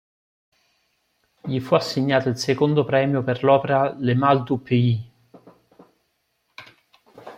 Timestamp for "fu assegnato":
1.59-2.29